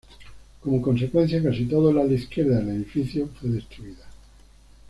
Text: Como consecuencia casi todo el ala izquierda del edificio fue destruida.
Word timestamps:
Como 0.61 0.81
consecuencia 0.81 1.43
casi 1.43 1.65
todo 1.65 1.91
el 1.91 1.99
ala 1.99 2.11
izquierda 2.13 2.55
del 2.57 2.69
edificio 2.77 3.27
fue 3.39 3.51
destruida. 3.51 4.03